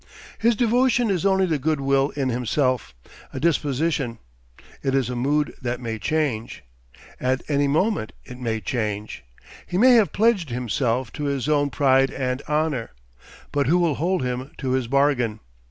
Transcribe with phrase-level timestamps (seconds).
[0.39, 2.95] His devotion is only the good will in himself,
[3.31, 4.17] a disposition;
[4.81, 6.63] it is a mood that may change.
[7.19, 9.23] At any moment it may change.
[9.67, 12.89] He may have pledged himself to his own pride and honour,
[13.51, 15.39] but who will hold him to his bargain?